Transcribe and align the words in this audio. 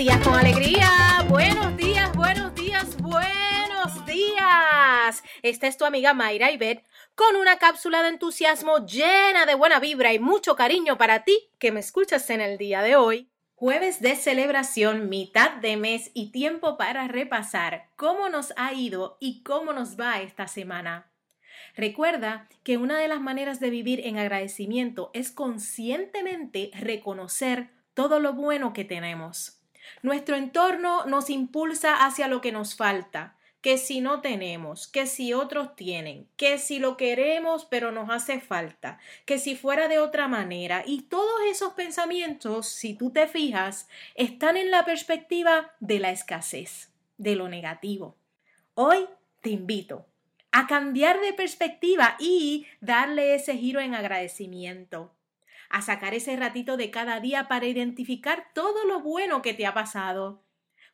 días 0.00 0.26
con 0.26 0.34
alegría. 0.34 0.88
Buenos 1.28 1.76
días, 1.76 2.10
buenos 2.16 2.54
días, 2.54 2.96
buenos 3.02 4.06
días. 4.06 5.22
Esta 5.42 5.66
es 5.66 5.76
tu 5.76 5.84
amiga 5.84 6.14
Mayra 6.14 6.50
Ibet 6.50 6.86
con 7.14 7.36
una 7.36 7.58
cápsula 7.58 8.02
de 8.02 8.08
entusiasmo 8.08 8.86
llena 8.86 9.44
de 9.44 9.54
buena 9.54 9.78
vibra 9.78 10.14
y 10.14 10.18
mucho 10.18 10.56
cariño 10.56 10.96
para 10.96 11.24
ti 11.24 11.50
que 11.58 11.70
me 11.70 11.80
escuchas 11.80 12.30
en 12.30 12.40
el 12.40 12.56
día 12.56 12.80
de 12.80 12.96
hoy. 12.96 13.28
Jueves 13.54 14.00
de 14.00 14.16
celebración, 14.16 15.10
mitad 15.10 15.50
de 15.56 15.76
mes 15.76 16.10
y 16.14 16.32
tiempo 16.32 16.78
para 16.78 17.06
repasar 17.06 17.90
cómo 17.96 18.30
nos 18.30 18.54
ha 18.56 18.72
ido 18.72 19.18
y 19.20 19.42
cómo 19.42 19.74
nos 19.74 20.00
va 20.00 20.22
esta 20.22 20.48
semana. 20.48 21.12
Recuerda 21.76 22.48
que 22.64 22.78
una 22.78 22.98
de 22.98 23.08
las 23.08 23.20
maneras 23.20 23.60
de 23.60 23.68
vivir 23.68 24.00
en 24.06 24.16
agradecimiento 24.16 25.10
es 25.12 25.30
conscientemente 25.30 26.70
reconocer 26.72 27.68
todo 27.92 28.18
lo 28.18 28.32
bueno 28.32 28.72
que 28.72 28.86
tenemos. 28.86 29.59
Nuestro 30.02 30.36
entorno 30.36 31.04
nos 31.06 31.30
impulsa 31.30 32.04
hacia 32.04 32.28
lo 32.28 32.40
que 32.40 32.52
nos 32.52 32.76
falta, 32.76 33.36
que 33.60 33.76
si 33.76 34.00
no 34.00 34.20
tenemos, 34.20 34.88
que 34.88 35.06
si 35.06 35.34
otros 35.34 35.76
tienen, 35.76 36.26
que 36.36 36.58
si 36.58 36.78
lo 36.78 36.96
queremos 36.96 37.66
pero 37.66 37.92
nos 37.92 38.08
hace 38.10 38.40
falta, 38.40 38.98
que 39.26 39.38
si 39.38 39.54
fuera 39.56 39.88
de 39.88 39.98
otra 39.98 40.28
manera. 40.28 40.82
Y 40.86 41.02
todos 41.02 41.40
esos 41.50 41.74
pensamientos, 41.74 42.68
si 42.68 42.94
tú 42.94 43.10
te 43.10 43.26
fijas, 43.28 43.88
están 44.14 44.56
en 44.56 44.70
la 44.70 44.84
perspectiva 44.84 45.72
de 45.80 45.98
la 45.98 46.10
escasez, 46.10 46.90
de 47.18 47.36
lo 47.36 47.48
negativo. 47.48 48.16
Hoy 48.74 49.06
te 49.42 49.50
invito 49.50 50.06
a 50.52 50.66
cambiar 50.66 51.20
de 51.20 51.32
perspectiva 51.32 52.16
y 52.18 52.66
darle 52.80 53.34
ese 53.34 53.56
giro 53.56 53.80
en 53.80 53.94
agradecimiento, 53.94 55.12
a 55.70 55.80
sacar 55.82 56.12
ese 56.12 56.36
ratito 56.36 56.76
de 56.76 56.90
cada 56.90 57.20
día 57.20 57.48
para 57.48 57.66
identificar 57.66 58.48
todo 58.54 58.84
lo 58.84 59.00
bueno 59.00 59.40
que 59.40 59.54
te 59.54 59.66
ha 59.66 59.72
pasado 59.72 60.44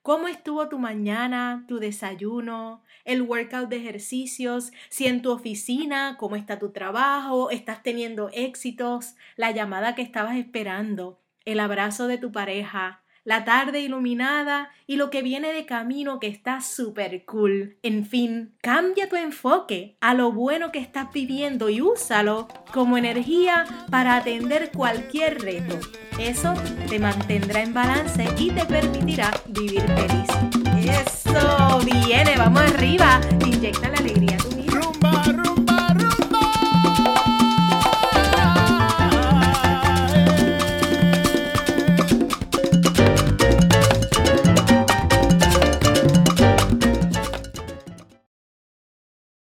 ¿Cómo 0.06 0.28
estuvo 0.28 0.68
tu 0.68 0.78
mañana, 0.78 1.64
tu 1.66 1.80
desayuno, 1.80 2.84
el 3.04 3.22
workout 3.22 3.68
de 3.68 3.78
ejercicios? 3.78 4.70
Si 4.88 5.08
en 5.08 5.20
tu 5.20 5.32
oficina, 5.32 6.14
¿cómo 6.16 6.36
está 6.36 6.60
tu 6.60 6.70
trabajo? 6.70 7.50
¿Estás 7.50 7.82
teniendo 7.82 8.30
éxitos? 8.32 9.16
La 9.34 9.50
llamada 9.50 9.96
que 9.96 10.02
estabas 10.02 10.36
esperando, 10.36 11.20
el 11.44 11.58
abrazo 11.58 12.06
de 12.06 12.18
tu 12.18 12.30
pareja, 12.30 13.02
la 13.26 13.44
tarde 13.44 13.80
iluminada 13.80 14.70
y 14.86 14.96
lo 14.96 15.10
que 15.10 15.20
viene 15.20 15.52
de 15.52 15.66
camino 15.66 16.20
que 16.20 16.28
está 16.28 16.60
súper 16.60 17.24
cool. 17.24 17.76
En 17.82 18.06
fin, 18.06 18.54
cambia 18.62 19.08
tu 19.08 19.16
enfoque 19.16 19.96
a 20.00 20.14
lo 20.14 20.30
bueno 20.30 20.70
que 20.70 20.78
estás 20.78 21.12
viviendo 21.12 21.68
y 21.68 21.80
úsalo 21.80 22.46
como 22.72 22.96
energía 22.96 23.66
para 23.90 24.16
atender 24.16 24.70
cualquier 24.70 25.42
reto. 25.42 25.80
Eso 26.20 26.54
te 26.88 27.00
mantendrá 27.00 27.62
en 27.62 27.74
balance 27.74 28.24
y 28.38 28.52
te 28.52 28.64
permitirá 28.64 29.32
vivir 29.48 29.82
feliz. 29.82 30.28
Eso, 30.88 31.80
viene, 31.84 32.36
vamos 32.38 32.62
arriba. 32.62 33.20
Inyecta 33.44 33.95